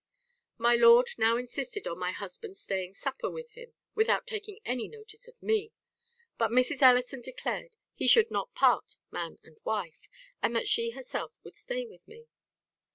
[0.57, 5.27] "My lord now insisted on my husband's staying supper with him, without taking any notice
[5.27, 5.73] of me;
[6.39, 6.81] but Mrs.
[6.81, 10.09] Ellison declared he should not part man and wife,
[10.41, 12.25] and that she herself would stay with me.